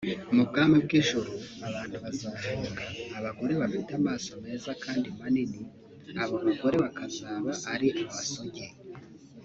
[0.35, 1.31] Mu bwami bw’ijuru
[1.67, 2.83] abantu bazahembwa
[3.17, 5.59] abagore bafite amaso meza kandi manini
[6.23, 8.67] abo bagor e bakabaza ari amasugi